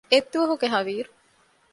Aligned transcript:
އެއްދުވަހުގެ 0.11 0.67
ހަވީރު 0.73 1.09